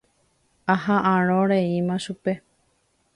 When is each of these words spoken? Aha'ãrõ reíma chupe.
Aha'ãrõ 0.75 1.37
reíma 1.51 1.99
chupe. 2.07 2.35